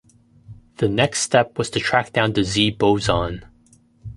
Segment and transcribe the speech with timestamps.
[0.77, 3.45] The next step was to track down the Z boson.